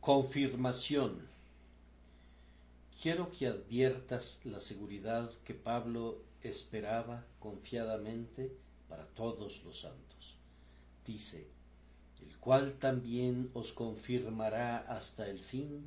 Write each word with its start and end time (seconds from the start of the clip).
Confirmación. 0.00 1.28
Quiero 3.02 3.30
que 3.32 3.48
adviertas 3.48 4.40
la 4.44 4.62
seguridad 4.62 5.30
que 5.44 5.52
Pablo 5.52 6.22
esperaba 6.42 7.26
confiadamente 7.38 8.50
para 8.88 9.04
todos 9.08 9.62
los 9.62 9.80
santos. 9.80 10.36
Dice, 11.04 11.46
el 12.22 12.34
cual 12.38 12.78
también 12.78 13.50
os 13.52 13.74
confirmará 13.74 14.78
hasta 14.78 15.28
el 15.28 15.38
fin, 15.38 15.86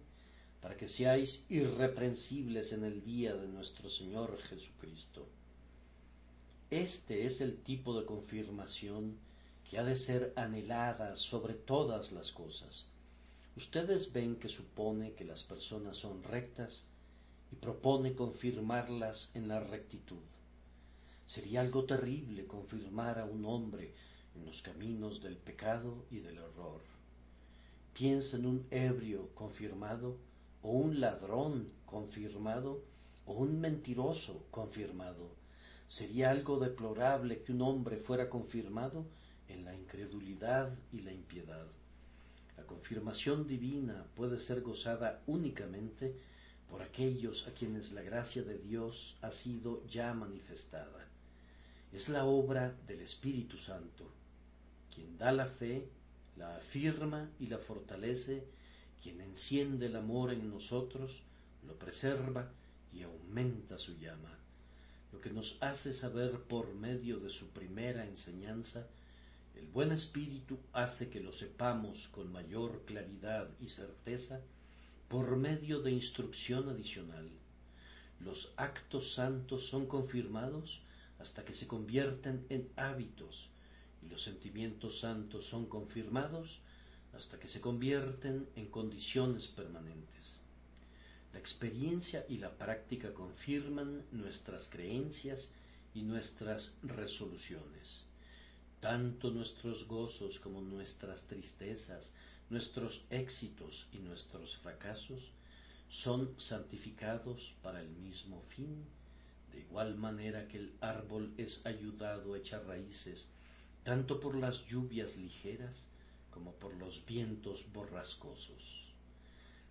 para 0.62 0.78
que 0.78 0.88
seáis 0.88 1.44
irreprensibles 1.50 2.72
en 2.72 2.84
el 2.84 3.04
día 3.04 3.34
de 3.34 3.48
nuestro 3.48 3.90
Señor 3.90 4.38
Jesucristo. 4.44 5.26
Este 6.70 7.26
es 7.26 7.42
el 7.42 7.58
tipo 7.58 8.00
de 8.00 8.06
confirmación 8.06 9.18
que 9.68 9.80
ha 9.80 9.84
de 9.84 9.96
ser 9.96 10.34
anhelada 10.36 11.16
sobre 11.16 11.56
todas 11.56 12.12
las 12.12 12.32
cosas 12.32 12.86
Ustedes 13.56 14.12
ven 14.12 14.38
que 14.38 14.50
supone 14.50 15.14
que 15.14 15.26
las 15.26 15.44
personas 15.44 15.98
son 15.98 16.24
rectas 16.24 16.86
y 17.52 17.56
propone 17.56 18.16
confirmarlas 18.16 19.30
en 19.36 19.48
la 19.48 19.60
rectitud. 19.60 20.24
Sería 21.28 21.62
algo 21.62 21.86
terrible 21.86 22.48
confirmar 22.48 23.20
a 23.20 23.26
un 23.26 23.46
hombre 23.46 23.94
en 24.36 24.46
los 24.48 24.64
caminos 24.64 25.22
del 25.22 25.38
pecado 25.38 26.04
y 26.10 26.18
del 26.18 26.40
error. 26.40 26.82
Piensa 27.94 28.38
en 28.38 28.48
un 28.48 28.66
ebrio 28.72 29.30
confirmado, 29.36 30.18
o 30.64 30.72
un 30.72 31.00
ladrón 31.00 31.70
confirmado, 31.86 32.82
o 33.28 33.34
un 33.34 33.62
mentiroso 33.62 34.48
confirmado. 34.50 35.30
Sería 35.88 36.32
algo 36.32 36.58
deplorable 36.58 37.44
que 37.44 37.52
un 37.52 37.62
hombre 37.62 37.98
fuera 37.98 38.32
confirmado 38.32 39.06
en 39.48 39.64
la 39.64 39.76
incredulidad 39.76 40.76
y 40.92 41.02
la 41.02 41.14
impiedad. 41.14 41.68
La 42.58 42.66
confirmación 42.66 43.48
divina 43.48 44.06
puede 44.16 44.40
ser 44.40 44.62
gozada 44.62 45.22
únicamente 45.28 46.16
por 46.70 46.82
aquellos 46.82 47.48
a 47.48 47.54
quienes 47.54 47.92
la 47.92 48.02
gracia 48.02 48.44
de 48.44 48.58
Dios 48.58 49.18
ha 49.22 49.32
sido 49.32 49.86
ya 49.88 50.14
manifestada. 50.14 51.08
Es 51.92 52.10
la 52.10 52.26
obra 52.26 52.76
del 52.88 53.02
Espíritu 53.02 53.58
Santo, 53.58 54.10
quien 54.94 55.18
da 55.18 55.32
la 55.32 55.46
fe, 55.46 55.88
la 56.36 56.56
afirma 56.56 57.30
y 57.40 57.48
la 57.48 57.60
fortalece, 57.60 58.44
quien 59.02 59.22
enciende 59.22 59.86
el 59.86 59.96
amor 59.96 60.34
en 60.34 60.50
nosotros, 60.50 61.22
lo 61.68 61.78
preserva 61.78 62.50
y 62.92 63.04
aumenta 63.04 63.78
su 63.78 63.96
llama, 63.98 64.38
lo 65.12 65.22
que 65.22 65.30
nos 65.30 65.62
hace 65.62 65.94
saber 65.94 66.40
por 66.42 66.74
medio 66.74 67.20
de 67.20 67.30
su 67.30 67.50
primera 67.50 68.06
enseñanza 68.06 68.88
el 69.56 69.68
buen 69.68 69.92
espíritu 69.92 70.58
hace 70.74 71.10
que 71.10 71.20
lo 71.20 71.32
sepamos 71.32 72.08
con 72.08 72.32
mayor 72.32 72.84
claridad 72.86 73.50
y 73.60 73.70
certeza 73.70 74.42
por 75.08 75.36
medio 75.36 75.82
de 75.82 75.92
instrucción 75.92 76.70
adicional. 76.70 77.30
Los 78.20 78.54
actos 78.58 79.14
santos 79.14 79.68
son 79.68 79.86
confirmados 79.86 80.82
hasta 81.20 81.46
que 81.46 81.54
se 81.54 81.68
convierten 81.68 82.46
en 82.50 82.70
hábitos 82.76 83.50
y 84.02 84.10
los 84.10 84.24
sentimientos 84.24 85.00
santos 85.00 85.46
son 85.46 85.68
confirmados 85.68 86.60
hasta 87.14 87.40
que 87.40 87.48
se 87.48 87.62
convierten 87.62 88.48
en 88.56 88.68
condiciones 88.68 89.48
permanentes. 89.48 90.40
La 91.32 91.40
experiencia 91.40 92.26
y 92.28 92.38
la 92.38 92.58
práctica 92.58 93.14
confirman 93.14 94.04
nuestras 94.12 94.68
creencias 94.68 95.52
y 95.94 96.02
nuestras 96.02 96.74
resoluciones 96.82 98.04
tanto 98.84 99.32
nuestros 99.32 99.88
gozos 99.88 100.40
como 100.40 100.60
nuestras 100.60 101.26
tristezas, 101.26 102.12
nuestros 102.50 103.06
éxitos 103.10 103.88
y 103.94 104.00
nuestros 104.00 104.58
fracasos 104.58 105.32
son 105.88 106.34
santificados 106.38 107.54
para 107.62 107.80
el 107.80 107.88
mismo 107.88 108.42
fin, 108.50 108.84
de 109.54 109.62
igual 109.62 109.96
manera 109.96 110.50
que 110.50 110.58
el 110.58 110.74
árbol 110.82 111.34
es 111.38 111.66
ayudado 111.66 112.34
a 112.34 112.40
echar 112.40 112.66
raíces, 112.66 113.30
tanto 113.86 114.20
por 114.20 114.36
las 114.36 114.66
lluvias 114.66 115.16
ligeras 115.16 115.88
como 116.30 116.52
por 116.52 116.74
los 116.74 117.06
vientos 117.06 117.72
borrascosos. 117.72 118.94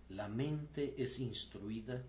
La 0.09 0.27
mente 0.27 0.95
es 0.97 1.19
instruida 1.19 2.01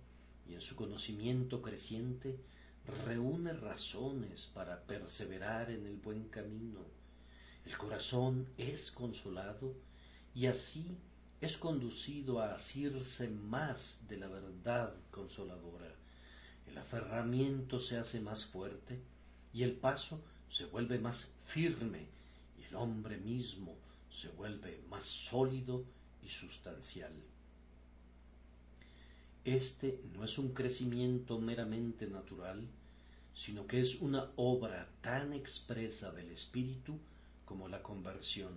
y 0.48 0.54
en 0.54 0.62
su 0.62 0.74
conocimiento 0.74 1.60
creciente 1.60 2.38
reúne 2.86 3.52
razones 3.52 4.46
para 4.52 4.82
perseverar 4.82 5.70
en 5.70 5.86
el 5.86 5.96
buen 5.96 6.28
camino. 6.28 6.80
El 7.64 7.76
corazón 7.78 8.46
es 8.58 8.90
consolado 8.90 9.74
y 10.34 10.46
así 10.46 10.98
es 11.40 11.56
conducido 11.56 12.40
a 12.40 12.54
asirse 12.54 13.28
más 13.28 14.00
de 14.08 14.18
la 14.18 14.28
verdad 14.28 14.94
consoladora. 15.10 15.94
El 16.66 16.78
aferramiento 16.78 17.80
se 17.80 17.98
hace 17.98 18.20
más 18.20 18.46
fuerte 18.46 19.00
y 19.52 19.62
el 19.62 19.72
paso 19.72 20.20
se 20.50 20.66
vuelve 20.66 20.98
más 20.98 21.32
firme 21.46 22.06
y 22.58 22.64
el 22.64 22.76
hombre 22.76 23.16
mismo 23.18 23.76
se 24.10 24.28
vuelve 24.28 24.82
más 24.88 25.06
sólido 25.06 25.84
y 26.22 26.28
sustancial. 26.28 27.12
Este 29.44 30.00
no 30.14 30.24
es 30.24 30.38
un 30.38 30.54
crecimiento 30.54 31.38
meramente 31.38 32.06
natural, 32.06 32.66
sino 33.34 33.66
que 33.66 33.78
es 33.78 34.00
una 34.00 34.30
obra 34.36 34.88
tan 35.02 35.34
expresa 35.34 36.12
del 36.12 36.30
Espíritu 36.30 36.98
como 37.44 37.68
la 37.68 37.82
conversión. 37.82 38.54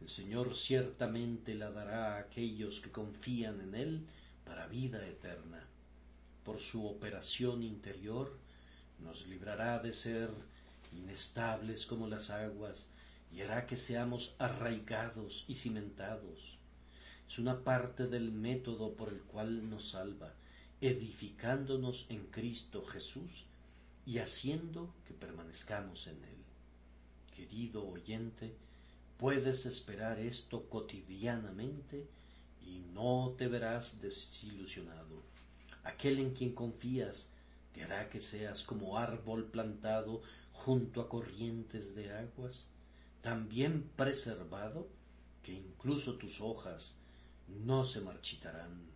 El 0.00 0.08
Señor 0.08 0.56
ciertamente 0.56 1.54
la 1.54 1.70
dará 1.70 2.16
a 2.16 2.18
aquellos 2.18 2.80
que 2.80 2.90
confían 2.90 3.60
en 3.60 3.76
Él 3.76 4.06
para 4.44 4.66
vida 4.66 5.06
eterna. 5.06 5.64
Por 6.44 6.58
su 6.58 6.88
operación 6.88 7.62
interior 7.62 8.36
nos 9.04 9.28
librará 9.28 9.78
de 9.78 9.92
ser 9.92 10.30
inestables 10.92 11.86
como 11.86 12.08
las 12.08 12.30
aguas 12.30 12.88
y 13.32 13.42
hará 13.42 13.68
que 13.68 13.76
seamos 13.76 14.34
arraigados 14.40 15.44
y 15.46 15.54
cimentados 15.54 16.59
es 17.30 17.38
una 17.38 17.62
parte 17.62 18.08
del 18.08 18.32
método 18.32 18.94
por 18.94 19.10
el 19.10 19.20
cual 19.20 19.70
nos 19.70 19.90
salva, 19.90 20.32
edificándonos 20.80 22.06
en 22.08 22.26
Cristo 22.26 22.84
Jesús 22.84 23.44
y 24.04 24.18
haciendo 24.18 24.92
que 25.06 25.14
permanezcamos 25.14 26.08
en 26.08 26.16
Él. 26.24 26.42
Querido 27.36 27.86
oyente, 27.86 28.56
puedes 29.16 29.64
esperar 29.64 30.18
esto 30.18 30.68
cotidianamente 30.68 32.04
y 32.66 32.80
no 32.92 33.36
te 33.38 33.46
verás 33.46 34.00
desilusionado. 34.02 35.22
Aquel 35.84 36.18
en 36.18 36.34
quien 36.34 36.52
confías 36.52 37.28
te 37.72 37.84
hará 37.84 38.10
que 38.10 38.18
seas 38.18 38.64
como 38.64 38.98
árbol 38.98 39.44
plantado 39.44 40.20
junto 40.52 41.00
a 41.00 41.08
corrientes 41.08 41.94
de 41.94 42.12
aguas, 42.12 42.66
tan 43.20 43.48
bien 43.48 43.88
preservado 43.94 44.88
que 45.44 45.52
incluso 45.52 46.14
tus 46.14 46.40
hojas 46.40 46.96
no 47.64 47.84
se 47.84 48.00
marchitarán. 48.00 48.90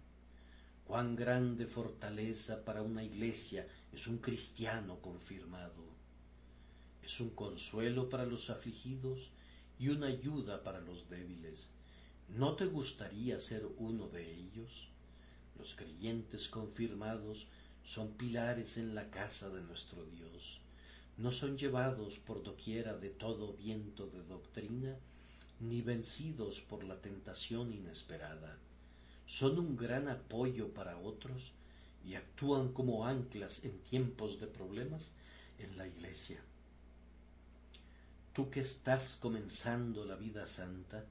Cuán 0.87 1.17
grande 1.17 1.67
fortaleza 1.67 2.65
para 2.65 2.83
una 2.83 3.03
iglesia 3.03 3.67
es 3.93 4.07
un 4.07 4.19
cristiano 4.19 5.01
confirmado. 5.01 5.85
Es 7.03 7.21
un 7.21 7.31
consuelo 7.31 8.09
para 8.09 8.27
los 8.27 8.51
afligidos 8.51 9.31
y 9.79 9.89
una 9.89 10.07
ayuda 10.07 10.63
para 10.63 10.81
los 10.81 11.09
débiles. 11.09 11.71
¿No 12.29 12.55
te 12.55 12.67
gustaría 12.67 13.41
ser 13.41 13.67
uno 13.79 14.09
de 14.09 14.35
ellos? 14.35 14.89
Los 15.59 15.75
creyentes 15.75 16.49
confirmados 16.49 17.47
son 17.85 18.13
pilares 18.13 18.79
en 18.79 18.95
la 18.95 19.11
casa 19.11 19.51
de 19.51 19.63
nuestro 19.63 20.05
Dios. 20.07 20.61
No 21.17 21.31
son 21.31 21.57
llevados 21.57 22.19
por 22.19 22.43
doquiera 22.43 22.97
de 22.97 23.11
todo 23.11 23.53
viento 23.55 24.07
de 24.07 24.23
doctrina, 24.25 24.97
ni 25.61 25.83
vencidos 25.83 26.61
por 26.61 26.85
la 26.85 27.01
tentación 27.01 27.73
inesperada. 27.73 28.59
Son 29.27 29.59
un 29.59 29.77
gran 29.77 30.09
apoyo 30.09 30.69
para 30.75 30.99
otros 30.99 31.53
y 32.05 32.15
actúan 32.15 32.73
como 32.73 33.07
anclas 33.07 33.65
en 33.65 33.79
tiempos 33.79 34.41
de 34.41 34.47
problemas 34.47 35.13
en 35.59 35.79
la 35.79 35.87
iglesia. 35.87 36.41
Tú 38.33 38.51
que 38.51 38.61
estás 38.61 39.17
comenzando 39.17 40.05
la 40.05 40.17
vida 40.17 40.47
santa, 40.47 41.05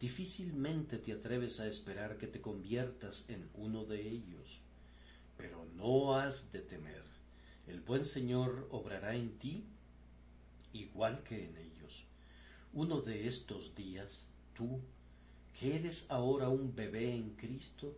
difícilmente 0.00 0.98
te 0.98 1.12
atreves 1.12 1.60
a 1.60 1.66
esperar 1.66 2.18
que 2.18 2.26
te 2.26 2.40
conviertas 2.40 3.24
en 3.28 3.48
uno 3.54 3.84
de 3.84 4.06
ellos, 4.06 4.60
pero 5.36 5.64
no 5.76 6.14
has 6.14 6.52
de 6.52 6.60
temer. 6.60 7.02
El 7.66 7.80
buen 7.80 8.04
Señor 8.04 8.68
obrará 8.70 9.16
en 9.16 9.38
ti 9.38 9.64
igual 10.72 11.22
que 11.24 11.44
en 11.44 11.56
ellos 11.56 12.07
uno 12.72 13.00
de 13.00 13.26
estos 13.26 13.74
días, 13.74 14.26
tú, 14.54 14.80
que 15.58 15.76
eres 15.76 16.06
ahora 16.08 16.48
un 16.48 16.74
bebé 16.74 17.14
en 17.14 17.30
Cristo, 17.34 17.96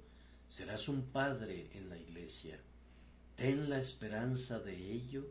serás 0.49 0.89
un 0.89 1.03
padre 1.03 1.71
en 1.75 1.89
la 1.89 1.99
iglesia. 1.99 2.59
Ten 3.37 3.69
la 3.71 3.81
esperanza 3.81 4.61
de 4.61 4.93
ello, 4.93 5.27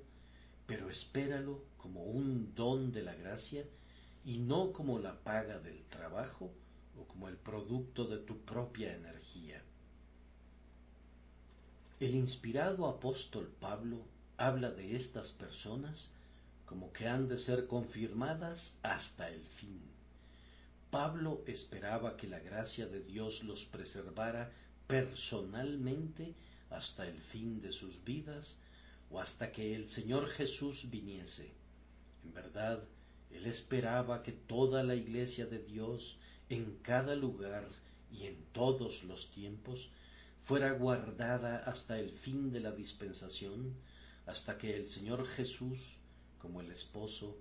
pero 0.66 0.90
espéralo 0.90 1.64
como 1.78 2.04
un 2.04 2.54
don 2.56 2.92
de 2.92 3.04
la 3.04 3.16
gracia 3.16 3.66
y 4.26 4.38
no 4.38 4.74
como 4.74 5.00
la 5.00 5.20
paga 5.24 5.60
del 5.60 5.84
trabajo 5.86 6.52
o 7.00 7.06
como 7.06 7.28
el 7.30 7.38
producto 7.38 8.06
de 8.06 8.18
tu 8.18 8.38
propia 8.40 8.96
energía. 8.96 9.64
El 12.00 12.16
inspirado 12.16 12.88
apóstol 12.88 13.52
Pablo 13.60 13.98
habla 14.38 14.72
de 14.72 14.96
estas 14.96 15.32
personas 15.32 16.10
como 16.69 16.94
que 16.94 17.07
han 17.07 17.27
de 17.27 17.39
ser 17.39 17.66
confirmadas 17.66 18.77
hasta 18.83 19.27
el 19.27 19.42
fin. 19.42 19.81
Pablo 20.92 21.42
esperaba 21.48 22.16
que 22.16 22.27
la 22.27 22.38
gracia 22.38 22.86
de 22.86 23.01
Dios 23.01 23.44
los 23.44 23.66
preservara 23.66 24.51
personalmente 24.86 26.36
hasta 26.69 27.07
el 27.07 27.19
fin 27.19 27.60
de 27.60 27.71
sus 27.71 28.04
vidas 28.04 28.60
o 29.10 29.19
hasta 29.19 29.51
que 29.51 29.75
el 29.75 29.89
Señor 29.89 30.27
Jesús 30.27 30.92
viniese. 30.92 31.50
En 32.24 32.36
verdad, 32.36 32.83
él 33.31 33.48
esperaba 33.48 34.21
que 34.21 34.31
toda 34.31 34.83
la 34.83 34.94
iglesia 34.94 35.48
de 35.48 35.57
Dios 35.57 36.19
en 36.50 36.77
cada 36.83 37.16
lugar 37.16 37.68
y 38.12 38.27
en 38.27 38.38
todos 38.51 39.06
los 39.06 39.31
tiempos 39.31 39.89
fuera 40.44 40.74
guardada 40.74 41.63
hasta 41.66 41.98
el 42.00 42.12
fin 42.12 42.51
de 42.51 42.60
la 42.60 42.71
dispensación, 42.71 43.74
hasta 44.27 44.60
que 44.60 44.77
el 44.77 44.88
Señor 44.88 45.25
Jesús, 45.25 45.99
como 46.40 46.62
el 46.62 46.72
esposo, 46.72 47.38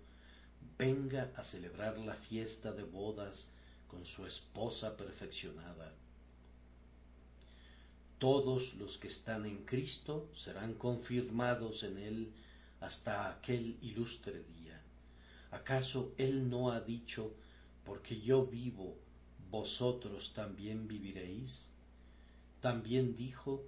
venga 0.76 1.32
a 1.36 1.44
celebrar 1.44 1.98
la 1.98 2.14
fiesta 2.14 2.72
de 2.72 2.84
bodas 2.84 3.48
con 3.88 4.04
su 4.04 4.26
esposa 4.26 4.96
perfeccionada. 4.96 5.92
Todos 8.18 8.74
los 8.74 8.98
que 8.98 9.08
están 9.08 9.46
en 9.46 9.64
Cristo 9.64 10.28
serán 10.34 10.74
confirmados 10.74 11.84
en 11.84 11.98
Él 11.98 12.32
hasta 12.80 13.30
aquel 13.30 13.78
ilustre 13.80 14.42
día. 14.42 14.80
¿Acaso 15.50 16.12
Él 16.18 16.50
no 16.50 16.72
ha 16.72 16.80
dicho, 16.80 17.32
porque 17.84 18.20
yo 18.20 18.44
vivo, 18.44 18.96
vosotros 19.50 20.34
también 20.34 20.88
viviréis? 20.88 21.68
También 22.60 23.16
dijo, 23.16 23.64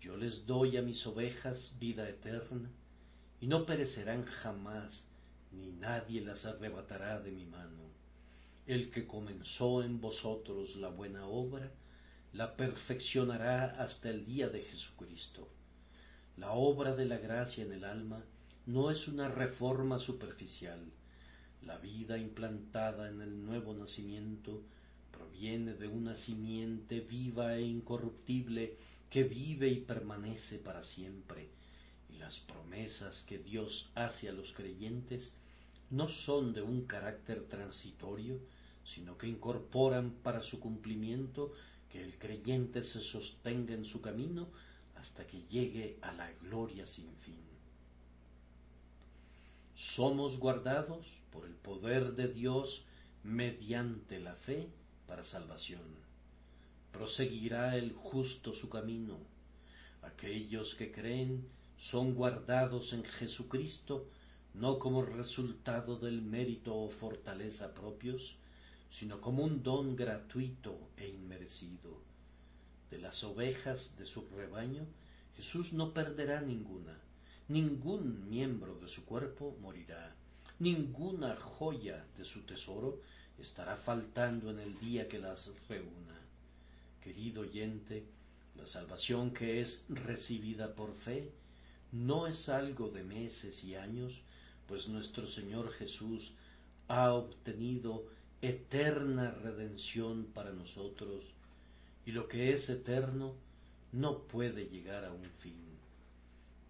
yo 0.00 0.16
les 0.16 0.46
doy 0.46 0.76
a 0.76 0.82
mis 0.82 1.06
ovejas 1.06 1.76
vida 1.80 2.08
eterna, 2.08 2.70
y 3.40 3.46
no 3.46 3.66
perecerán 3.66 4.24
jamás, 4.24 5.06
ni 5.52 5.72
nadie 5.72 6.20
las 6.20 6.46
arrebatará 6.46 7.20
de 7.20 7.30
mi 7.30 7.44
mano. 7.44 7.82
El 8.66 8.90
que 8.90 9.06
comenzó 9.06 9.82
en 9.82 10.00
vosotros 10.00 10.76
la 10.76 10.88
buena 10.88 11.26
obra, 11.26 11.70
la 12.32 12.56
perfeccionará 12.56 13.76
hasta 13.82 14.10
el 14.10 14.24
día 14.24 14.48
de 14.48 14.62
Jesucristo. 14.62 15.48
La 16.36 16.52
obra 16.52 16.96
de 16.96 17.04
la 17.04 17.18
gracia 17.18 17.64
en 17.64 17.72
el 17.72 17.84
alma 17.84 18.24
no 18.66 18.90
es 18.90 19.06
una 19.06 19.28
reforma 19.28 19.98
superficial. 19.98 20.80
La 21.62 21.78
vida 21.78 22.18
implantada 22.18 23.08
en 23.08 23.20
el 23.20 23.44
nuevo 23.44 23.74
nacimiento 23.74 24.62
proviene 25.12 25.74
de 25.74 25.86
una 25.86 26.16
simiente 26.16 27.00
viva 27.00 27.56
e 27.56 27.62
incorruptible 27.62 28.76
que 29.10 29.22
vive 29.22 29.68
y 29.68 29.80
permanece 29.80 30.58
para 30.58 30.82
siempre, 30.82 31.48
las 32.14 32.38
promesas 32.38 33.22
que 33.22 33.38
Dios 33.38 33.90
hace 33.94 34.28
a 34.28 34.32
los 34.32 34.52
creyentes 34.52 35.32
no 35.90 36.08
son 36.08 36.52
de 36.54 36.62
un 36.62 36.86
carácter 36.86 37.44
transitorio, 37.44 38.38
sino 38.84 39.16
que 39.16 39.26
incorporan 39.26 40.10
para 40.22 40.42
su 40.42 40.60
cumplimiento 40.60 41.52
que 41.90 42.02
el 42.02 42.18
creyente 42.18 42.82
se 42.82 43.00
sostenga 43.00 43.74
en 43.74 43.84
su 43.84 44.00
camino 44.00 44.48
hasta 44.96 45.26
que 45.26 45.42
llegue 45.48 45.98
a 46.02 46.12
la 46.12 46.32
gloria 46.32 46.86
sin 46.86 47.14
fin. 47.16 47.40
Somos 49.74 50.38
guardados 50.38 51.06
por 51.30 51.44
el 51.44 51.54
poder 51.54 52.14
de 52.14 52.28
Dios 52.28 52.84
mediante 53.22 54.20
la 54.20 54.34
fe 54.34 54.68
para 55.06 55.24
salvación. 55.24 55.82
Proseguirá 56.92 57.76
el 57.76 57.92
justo 57.92 58.52
su 58.52 58.68
camino. 58.68 59.18
Aquellos 60.02 60.74
que 60.74 60.92
creen 60.92 61.46
son 61.84 62.14
guardados 62.14 62.94
en 62.94 63.04
Jesucristo 63.04 64.08
no 64.54 64.78
como 64.78 65.04
resultado 65.04 65.98
del 65.98 66.22
mérito 66.22 66.74
o 66.74 66.88
fortaleza 66.88 67.74
propios, 67.74 68.36
sino 68.90 69.20
como 69.20 69.44
un 69.44 69.62
don 69.62 69.94
gratuito 69.94 70.78
e 70.96 71.08
inmerecido. 71.08 72.00
De 72.90 72.96
las 72.96 73.22
ovejas 73.22 73.98
de 73.98 74.06
su 74.06 74.26
rebaño, 74.30 74.86
Jesús 75.36 75.74
no 75.74 75.92
perderá 75.92 76.40
ninguna, 76.40 76.98
ningún 77.48 78.30
miembro 78.30 78.76
de 78.76 78.88
su 78.88 79.04
cuerpo 79.04 79.54
morirá, 79.60 80.16
ninguna 80.58 81.36
joya 81.36 82.06
de 82.16 82.24
su 82.24 82.46
tesoro 82.46 83.02
estará 83.38 83.76
faltando 83.76 84.50
en 84.50 84.60
el 84.60 84.78
día 84.78 85.06
que 85.06 85.18
las 85.18 85.52
reúna. 85.68 86.18
Querido 87.02 87.42
oyente, 87.42 88.06
la 88.56 88.66
salvación 88.66 89.34
que 89.34 89.60
es 89.60 89.84
recibida 89.90 90.74
por 90.74 90.94
fe 90.94 91.30
no 91.94 92.26
es 92.26 92.48
algo 92.48 92.88
de 92.88 93.04
meses 93.04 93.62
y 93.62 93.76
años, 93.76 94.20
pues 94.66 94.88
nuestro 94.88 95.28
Señor 95.28 95.72
Jesús 95.72 96.32
ha 96.88 97.12
obtenido 97.12 98.04
eterna 98.42 99.30
redención 99.30 100.24
para 100.34 100.52
nosotros, 100.52 101.22
y 102.04 102.10
lo 102.10 102.26
que 102.26 102.52
es 102.52 102.68
eterno 102.68 103.34
no 103.92 104.18
puede 104.18 104.66
llegar 104.66 105.04
a 105.04 105.12
un 105.12 105.24
fin. 105.38 105.54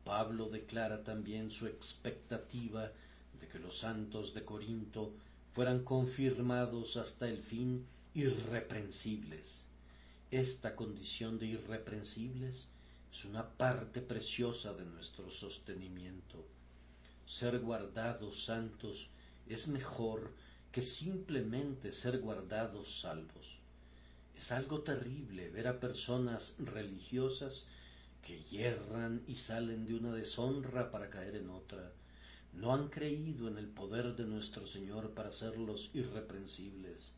Pablo 0.05 0.51
declara 0.51 1.03
también 1.03 1.51
su 1.51 1.67
expectativa 1.67 2.93
de 3.41 3.49
que 3.49 3.59
los 3.59 3.79
santos 3.79 4.35
de 4.35 4.45
Corinto 4.45 5.15
fueran 5.55 5.85
confirmados 5.85 6.99
hasta 6.99 7.29
el 7.29 7.39
fin 7.39 7.87
irreprensibles. 8.13 9.65
Esta 10.31 10.77
condición 10.77 11.39
de 11.39 11.47
irreprensibles 11.47 12.69
es 13.15 13.25
una 13.25 13.49
parte 13.49 14.01
preciosa 14.01 14.75
de 14.75 14.85
nuestro 14.85 15.31
sostenimiento. 15.31 16.45
Ser 17.29 17.61
guardados 17.61 18.45
santos 18.45 19.09
es 19.49 19.69
mejor 19.69 20.33
que 20.73 20.83
simplemente 20.83 21.93
ser 21.93 22.19
guardados 22.19 23.01
salvos. 23.01 23.59
Es 24.37 24.51
algo 24.51 24.81
terrible 24.81 25.49
ver 25.49 25.69
a 25.69 25.79
personas 25.79 26.57
religiosas 26.59 27.67
que 28.27 28.43
yerran 28.51 29.23
y 29.29 29.37
salen 29.37 29.87
de 29.87 29.95
una 29.95 30.13
deshonra 30.13 30.91
para 30.91 31.09
caer 31.09 31.37
en 31.37 31.51
otra. 31.51 31.93
No 32.53 32.75
han 32.75 32.89
creído 32.89 33.47
en 33.47 33.59
el 33.59 33.69
poder 33.69 34.17
de 34.17 34.25
nuestro 34.25 34.67
Señor 34.67 35.11
para 35.11 35.29
hacerlos 35.29 35.91
irreprensibles. 35.95 37.13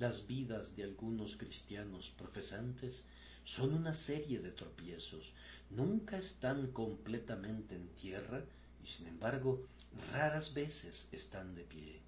Las 0.00 0.26
vidas 0.26 0.74
de 0.74 0.82
algunos 0.82 1.36
cristianos 1.36 2.10
profesantes 2.10 3.04
son 3.44 3.74
una 3.74 3.94
serie 3.94 4.40
de 4.40 4.50
tropiezos. 4.50 5.32
Nunca 5.70 6.18
están 6.18 6.68
completamente 6.68 7.74
en 7.74 7.88
tierra 7.88 8.42
y 8.84 8.88
sin 8.88 9.06
embargo 9.06 9.66
raras 10.12 10.54
veces 10.54 11.08
están 11.12 11.54
de 11.54 11.62
pie. 11.62 12.00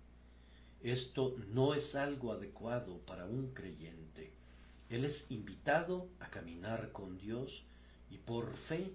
Esto 0.83 1.35
no 1.53 1.75
es 1.75 1.95
algo 1.95 2.33
adecuado 2.33 2.99
para 2.99 3.25
un 3.27 3.53
creyente. 3.55 4.33
Él 4.91 5.05
es 5.05 5.31
invitado 5.31 6.09
a 6.21 6.29
caminar 6.29 6.93
con 6.93 7.19
Dios 7.19 7.63
y 8.11 8.19
por 8.19 8.55
fe 8.55 8.93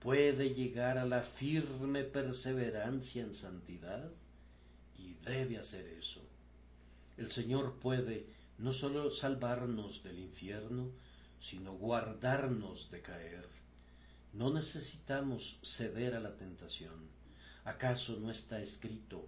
puede 0.00 0.54
llegar 0.54 0.96
a 0.96 1.04
la 1.04 1.22
firme 1.22 2.04
perseverancia 2.04 3.22
en 3.22 3.34
santidad 3.34 4.10
y 4.98 5.14
debe 5.24 5.58
hacer 5.58 5.86
eso. 5.86 6.22
El 7.18 7.30
Señor 7.30 7.74
puede 7.74 8.24
no 8.58 8.72
sólo 8.72 9.10
salvarnos 9.10 10.02
del 10.02 10.18
infierno, 10.18 10.90
sino 11.40 11.72
guardarnos 11.72 12.90
de 12.90 13.00
caer. 13.02 13.48
No 14.32 14.52
necesitamos 14.52 15.58
ceder 15.64 16.14
a 16.14 16.20
la 16.20 16.36
tentación. 16.36 17.08
¿Acaso 17.64 18.18
no 18.20 18.30
está 18.30 18.60
escrito 18.60 19.26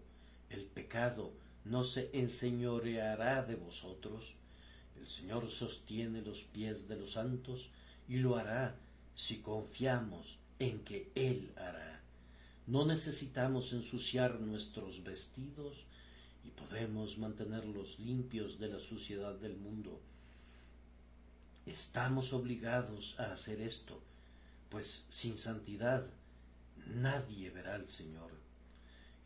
el 0.52 0.66
pecado 0.66 1.32
no 1.64 1.84
se 1.84 2.10
enseñoreará 2.12 3.42
de 3.44 3.56
vosotros. 3.56 4.34
El 5.00 5.08
Señor 5.08 5.50
sostiene 5.50 6.20
los 6.22 6.42
pies 6.42 6.88
de 6.88 6.96
los 6.96 7.12
santos 7.12 7.70
y 8.08 8.16
lo 8.16 8.36
hará 8.36 8.76
si 9.14 9.38
confiamos 9.38 10.38
en 10.58 10.84
que 10.84 11.10
Él 11.14 11.52
hará. 11.56 12.02
No 12.66 12.84
necesitamos 12.84 13.72
ensuciar 13.72 14.40
nuestros 14.40 15.02
vestidos 15.02 15.84
y 16.44 16.50
podemos 16.50 17.18
mantenerlos 17.18 17.98
limpios 17.98 18.58
de 18.58 18.68
la 18.68 18.78
suciedad 18.78 19.34
del 19.34 19.56
mundo. 19.56 20.00
Estamos 21.66 22.32
obligados 22.32 23.14
a 23.20 23.32
hacer 23.32 23.60
esto, 23.60 24.02
pues 24.68 25.06
sin 25.10 25.38
santidad 25.38 26.06
nadie 26.86 27.50
verá 27.50 27.74
al 27.76 27.88
Señor. 27.88 28.32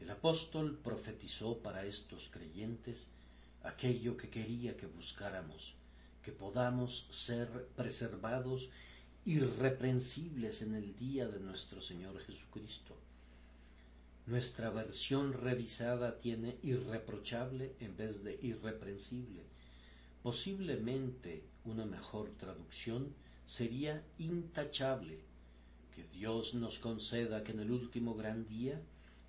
El 0.00 0.11
apóstol 0.11 0.78
profetizó 0.85 1.59
para 1.59 1.87
estos 1.87 2.28
creyentes 2.28 3.09
aquello 3.62 4.19
que 4.19 4.28
quería 4.28 4.76
que 4.76 4.87
buscáramos, 4.87 5.75
que 6.23 6.31
podamos 6.31 7.09
ser 7.11 7.49
preservados 7.75 8.69
irreprensibles 9.25 10.61
en 10.61 10.75
el 10.75 10.95
día 10.95 11.28
de 11.28 11.40
nuestro 11.40 11.81
Señor 11.81 12.19
Jesucristo. 12.21 12.97
Nuestra 14.26 14.69
versión 14.71 15.33
revisada 15.33 16.19
tiene 16.19 16.59
irreprochable 16.62 17.75
en 17.81 17.97
vez 17.97 18.23
de 18.25 18.38
irreprensible, 18.43 19.43
Posiblemente 20.26 21.45
una 21.64 21.85
mejor 21.85 22.30
traducción 22.30 23.14
sería 23.47 24.02
intachable. 24.18 25.21
Que 25.95 26.02
Dios 26.02 26.52
nos 26.52 26.80
conceda 26.80 27.45
que 27.45 27.52
en 27.52 27.61
el 27.61 27.71
último 27.71 28.16
gran 28.16 28.49
día 28.49 28.83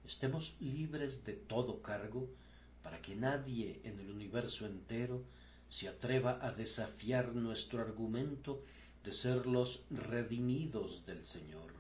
estemos 0.07 0.55
libres 0.59 1.23
de 1.23 1.33
todo 1.33 1.83
cargo 1.83 2.27
para 2.81 2.99
que 2.99 3.15
nadie 3.15 3.79
en 3.83 3.99
el 3.99 4.09
universo 4.09 4.65
entero 4.65 5.23
se 5.69 5.87
atreva 5.87 6.39
a 6.41 6.51
desafiar 6.51 7.35
nuestro 7.35 7.79
argumento 7.79 8.63
de 9.03 9.13
ser 9.13 9.45
los 9.45 9.83
redimidos 9.91 11.05
del 11.05 11.27
Señor. 11.27 11.73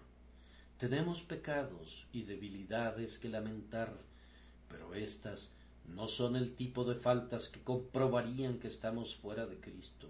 Tenemos 0.77 1.23
pecados 1.23 2.05
y 2.13 2.21
debilidades 2.21 3.17
que 3.17 3.29
lamentar, 3.29 3.97
pero 4.69 4.93
éstas 4.93 5.53
no 5.87 6.07
son 6.07 6.35
el 6.35 6.55
tipo 6.55 6.83
de 6.83 6.95
faltas 6.95 7.47
que 7.47 7.61
comprobarían 7.61 8.59
que 8.59 8.67
estamos 8.67 9.15
fuera 9.15 9.45
de 9.45 9.57
Cristo. 9.59 10.07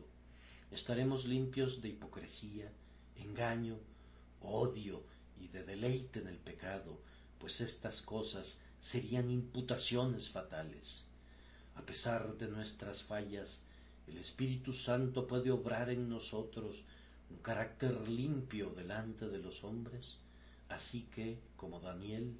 Estaremos 0.72 1.25
limpios 1.25 1.81
de 1.81 1.89
hipocresía, 1.89 2.72
engaño, 3.15 3.77
odio 4.41 5.03
y 5.39 5.48
de 5.48 5.63
deleite 5.63 6.19
en 6.19 6.27
el 6.27 6.38
pecado, 6.38 7.00
pues 7.39 7.62
estas 7.62 8.01
cosas 8.01 8.57
serían 8.81 9.29
imputaciones 9.29 10.29
fatales. 10.29 11.03
A 11.75 11.81
pesar 11.81 12.38
de 12.38 12.48
nuestras 12.48 13.03
fallas, 13.03 13.62
el 14.07 14.17
Espíritu 14.17 14.74
Santo 14.74 15.27
puede 15.27 15.51
obrar 15.51 15.89
en 15.89 16.10
nosotros 16.10 16.84
un 17.29 17.38
carácter 17.38 18.07
limpio 18.07 18.72
delante 18.72 19.27
de 19.27 19.39
los 19.39 19.63
hombres, 19.63 20.15
así 20.69 21.03
que, 21.13 21.38
como 21.55 21.79
Daniel, 21.79 22.36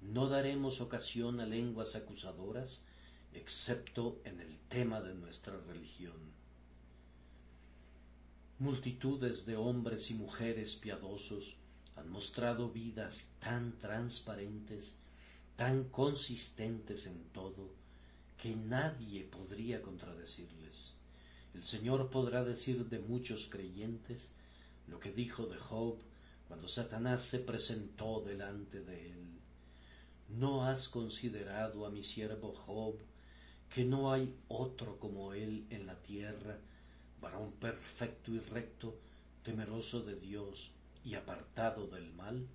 no 0.00 0.28
daremos 0.28 0.80
ocasión 0.80 1.40
a 1.40 1.46
lenguas 1.46 1.96
acusadoras, 1.96 2.80
excepto 3.32 4.20
en 4.24 4.40
el 4.40 4.58
tema 4.68 5.00
de 5.00 5.14
nuestra 5.14 5.56
religión. 5.66 6.16
Multitudes 8.58 9.46
de 9.46 9.56
hombres 9.56 10.10
y 10.10 10.14
mujeres 10.14 10.76
piadosos 10.76 11.56
han 11.96 12.10
mostrado 12.10 12.70
vidas 12.70 13.30
tan 13.38 13.78
transparentes, 13.78 14.96
tan 15.56 15.84
consistentes 15.84 17.06
en 17.06 17.24
todo, 17.32 17.70
que 18.36 18.54
nadie 18.54 19.24
podría 19.24 19.82
contradecirles. 19.82 20.92
El 21.54 21.64
Señor 21.64 22.10
podrá 22.10 22.44
decir 22.44 22.88
de 22.88 23.00
muchos 23.00 23.48
creyentes 23.48 24.32
lo 24.86 25.00
que 25.00 25.12
dijo 25.12 25.46
de 25.46 25.56
Job 25.56 25.98
cuando 26.46 26.68
Satanás 26.68 27.22
se 27.22 27.40
presentó 27.40 28.20
delante 28.20 28.80
de 28.80 29.10
él. 29.10 29.38
¿No 30.28 30.64
has 30.64 30.88
considerado 30.88 31.86
a 31.86 31.90
mi 31.90 32.02
siervo 32.04 32.52
Job, 32.54 32.96
que 33.74 33.84
no 33.84 34.12
hay 34.12 34.34
otro 34.48 34.98
como 34.98 35.32
él 35.32 35.66
en 35.70 35.86
la 35.86 35.96
tierra, 36.02 36.58
varón 37.20 37.52
perfecto 37.52 38.32
y 38.32 38.38
recto, 38.40 38.94
temeroso 39.42 40.02
de 40.02 40.16
Dios 40.16 40.70
y 41.04 41.14
apartado 41.14 41.86
del 41.86 42.12
mal? 42.12 42.46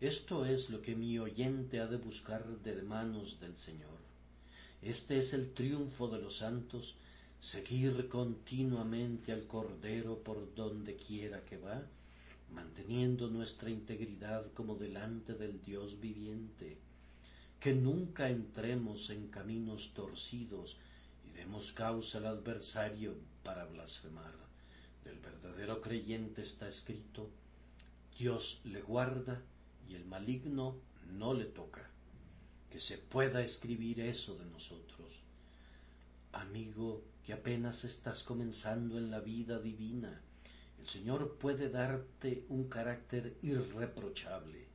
Esto 0.00 0.44
es 0.44 0.68
lo 0.68 0.82
que 0.82 0.96
mi 0.96 1.18
oyente 1.18 1.80
ha 1.80 1.86
de 1.86 1.96
buscar 1.96 2.44
de 2.44 2.82
manos 2.82 3.40
del 3.40 3.56
Señor. 3.56 3.96
Este 4.82 5.18
es 5.18 5.32
el 5.32 5.54
triunfo 5.54 6.08
de 6.08 6.20
los 6.20 6.38
santos, 6.38 6.96
seguir 7.40 8.08
continuamente 8.08 9.32
al 9.32 9.46
Cordero 9.46 10.18
por 10.18 10.54
donde 10.54 10.96
quiera 10.96 11.44
que 11.44 11.56
va, 11.56 11.82
manteniendo 12.50 13.28
nuestra 13.28 13.70
integridad 13.70 14.52
como 14.52 14.76
delante 14.76 15.34
del 15.34 15.60
Dios 15.60 16.00
viviente, 16.00 16.78
que 17.60 17.74
nunca 17.74 18.28
entremos 18.28 19.10
en 19.10 19.28
caminos 19.28 19.92
torcidos 19.94 20.76
y 21.26 21.30
demos 21.36 21.72
causa 21.72 22.18
al 22.18 22.26
adversario 22.26 23.14
para 23.42 23.64
blasfemar. 23.64 24.34
Del 25.04 25.18
verdadero 25.18 25.80
creyente 25.80 26.42
está 26.42 26.68
escrito, 26.68 27.30
Dios 28.18 28.60
le 28.64 28.82
guarda 28.82 29.42
y 29.88 29.94
el 29.94 30.04
maligno 30.04 30.76
no 31.12 31.34
le 31.34 31.44
toca. 31.44 31.90
Que 32.70 32.80
se 32.80 32.98
pueda 32.98 33.42
escribir 33.42 34.00
eso 34.00 34.36
de 34.36 34.46
nosotros. 34.46 35.22
Amigo, 36.32 37.02
que 37.24 37.32
apenas 37.32 37.84
estás 37.84 38.22
comenzando 38.22 38.98
en 38.98 39.10
la 39.10 39.20
vida 39.20 39.58
divina, 39.58 40.20
el 40.78 40.86
Señor 40.86 41.36
puede 41.38 41.68
darte 41.68 42.44
un 42.48 42.68
carácter 42.68 43.36
irreprochable. 43.42 44.66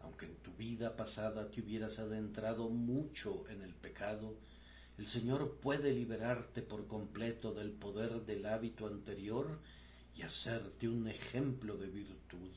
Aunque 0.00 0.26
en 0.26 0.36
tu 0.36 0.52
vida 0.54 0.96
pasada 0.96 1.50
te 1.50 1.60
hubieras 1.60 1.98
adentrado 1.98 2.68
mucho 2.68 3.44
en 3.48 3.62
el 3.62 3.74
pecado, 3.74 4.34
el 4.96 5.06
Señor 5.06 5.58
puede 5.60 5.92
liberarte 5.92 6.62
por 6.62 6.86
completo 6.86 7.52
del 7.52 7.70
poder 7.70 8.26
del 8.26 8.46
hábito 8.46 8.86
anterior 8.86 9.58
y 10.16 10.22
hacerte 10.22 10.88
un 10.88 11.06
ejemplo 11.06 11.76
de 11.76 11.86
virtud. 11.86 12.50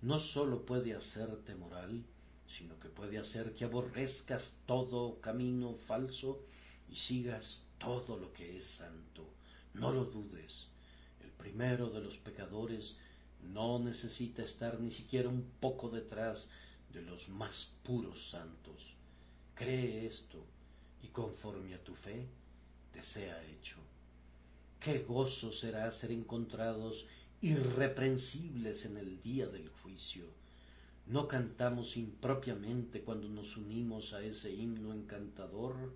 No 0.00 0.20
sólo 0.20 0.64
puede 0.64 0.94
hacerte 0.94 1.56
moral, 1.56 2.04
sino 2.46 2.78
que 2.78 2.88
puede 2.88 3.18
hacer 3.18 3.54
que 3.54 3.64
aborrezcas 3.64 4.54
todo 4.66 5.20
camino 5.20 5.74
falso 5.74 6.44
y 6.88 6.96
sigas 6.96 7.66
todo 7.78 8.16
lo 8.16 8.32
que 8.32 8.56
es 8.58 8.64
santo. 8.64 9.28
No 9.74 9.92
lo 9.92 10.04
dudes. 10.04 10.68
Primero 11.38 11.88
de 11.90 12.00
los 12.00 12.18
pecadores 12.18 12.96
no 13.42 13.78
necesita 13.78 14.42
estar 14.42 14.80
ni 14.80 14.90
siquiera 14.90 15.28
un 15.28 15.50
poco 15.60 15.88
detrás 15.88 16.50
de 16.92 17.02
los 17.02 17.28
más 17.28 17.72
puros 17.82 18.30
santos. 18.30 18.94
Cree 19.54 20.06
esto 20.06 20.44
y 21.02 21.08
conforme 21.08 21.74
a 21.74 21.82
tu 21.82 21.94
fe 21.94 22.26
te 22.92 23.02
sea 23.02 23.42
hecho. 23.46 23.76
Qué 24.80 25.00
gozo 25.00 25.52
será 25.52 25.90
ser 25.90 26.12
encontrados 26.12 27.06
irreprensibles 27.40 28.84
en 28.84 28.96
el 28.96 29.22
día 29.22 29.46
del 29.46 29.68
juicio. 29.68 30.26
No 31.06 31.26
cantamos 31.26 31.96
impropiamente 31.96 33.00
cuando 33.00 33.28
nos 33.28 33.56
unimos 33.56 34.12
a 34.12 34.22
ese 34.22 34.52
himno 34.52 34.92
encantador 34.92 35.92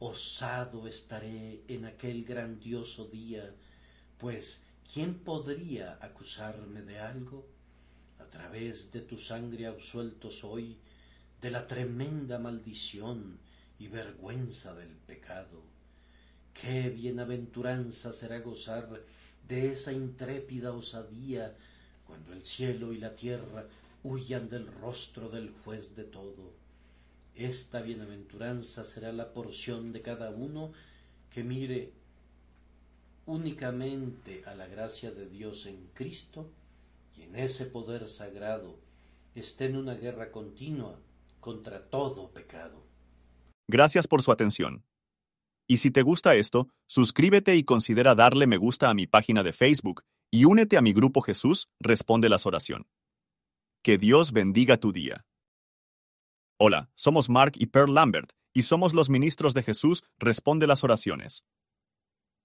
osado 0.00 0.88
estaré 0.88 1.60
en 1.68 1.84
aquel 1.84 2.24
grandioso 2.24 3.04
día, 3.04 3.54
pues 4.20 4.62
¿quién 4.92 5.14
podría 5.14 5.98
acusarme 6.00 6.82
de 6.82 6.98
algo? 7.00 7.46
A 8.18 8.24
través 8.24 8.92
de 8.92 9.00
tu 9.00 9.18
sangre 9.18 9.66
absuelto 9.66 10.30
soy 10.30 10.76
de 11.40 11.50
la 11.50 11.66
tremenda 11.66 12.38
maldición 12.38 13.38
y 13.78 13.88
vergüenza 13.88 14.74
del 14.74 14.90
pecado. 14.90 15.62
Qué 16.52 16.90
bienaventuranza 16.90 18.12
será 18.12 18.40
gozar 18.40 19.02
de 19.48 19.72
esa 19.72 19.92
intrépida 19.92 20.72
osadía 20.72 21.56
cuando 22.06 22.34
el 22.34 22.44
cielo 22.44 22.92
y 22.92 22.98
la 22.98 23.14
tierra 23.16 23.66
huyan 24.04 24.50
del 24.50 24.66
rostro 24.66 25.30
del 25.30 25.50
juez 25.64 25.96
de 25.96 26.04
todo. 26.04 26.52
Esta 27.34 27.80
bienaventuranza 27.80 28.84
será 28.84 29.12
la 29.12 29.32
porción 29.32 29.92
de 29.92 30.02
cada 30.02 30.28
uno 30.30 30.72
que 31.30 31.42
mire 31.42 31.92
únicamente 33.26 34.42
a 34.46 34.54
la 34.54 34.66
gracia 34.66 35.10
de 35.10 35.28
Dios 35.28 35.66
en 35.66 35.88
Cristo 35.94 36.50
y 37.16 37.22
en 37.22 37.36
ese 37.36 37.66
poder 37.66 38.08
sagrado 38.08 38.78
esté 39.34 39.66
en 39.66 39.76
una 39.76 39.94
guerra 39.94 40.30
continua 40.30 40.98
contra 41.40 41.88
todo 41.88 42.30
pecado. 42.30 42.82
Gracias 43.68 44.06
por 44.06 44.22
su 44.22 44.32
atención. 44.32 44.84
Y 45.68 45.76
si 45.76 45.90
te 45.90 46.02
gusta 46.02 46.34
esto, 46.34 46.68
suscríbete 46.86 47.54
y 47.54 47.62
considera 47.62 48.14
darle 48.14 48.46
me 48.46 48.56
gusta 48.56 48.90
a 48.90 48.94
mi 48.94 49.06
página 49.06 49.42
de 49.44 49.52
Facebook 49.52 50.02
y 50.32 50.44
únete 50.44 50.76
a 50.76 50.82
mi 50.82 50.92
grupo 50.92 51.20
Jesús 51.20 51.68
Responde 51.78 52.28
las 52.28 52.46
Oración. 52.46 52.88
Que 53.82 53.96
Dios 53.96 54.32
bendiga 54.32 54.76
tu 54.76 54.92
día. 54.92 55.24
Hola, 56.58 56.90
somos 56.94 57.30
Mark 57.30 57.52
y 57.56 57.66
Pearl 57.66 57.94
Lambert, 57.94 58.32
y 58.52 58.62
somos 58.62 58.92
los 58.92 59.08
ministros 59.08 59.54
de 59.54 59.62
Jesús 59.62 60.04
Responde 60.18 60.66
las 60.66 60.84
Oraciones. 60.84 61.44